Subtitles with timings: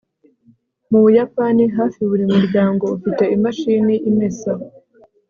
[0.89, 4.51] mu buyapani, hafi buri muryango ufite imashini imesa